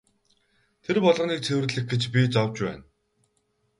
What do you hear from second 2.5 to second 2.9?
байна.